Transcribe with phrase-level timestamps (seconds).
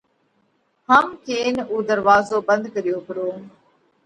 [0.89, 3.27] هم ڪينَ اُوئہ ڌروازو ڀنڌ ڪريو پرو۔